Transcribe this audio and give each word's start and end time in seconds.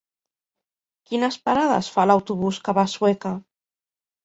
Quines 1.09 1.37
parades 1.51 1.91
fa 1.97 2.07
l'autobús 2.13 2.61
que 2.67 2.77
va 2.81 2.89
a 2.91 2.93
Sueca? 2.97 3.37